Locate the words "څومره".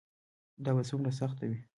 0.89-1.11